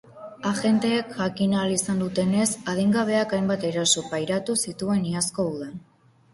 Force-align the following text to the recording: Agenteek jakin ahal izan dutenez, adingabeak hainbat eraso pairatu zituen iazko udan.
Agenteek 0.51 1.11
jakin 1.17 1.53
ahal 1.57 1.73
izan 1.75 2.01
dutenez, 2.05 2.49
adingabeak 2.75 3.37
hainbat 3.39 3.69
eraso 3.71 4.07
pairatu 4.11 4.59
zituen 4.67 5.09
iazko 5.15 5.51
udan. 5.55 5.81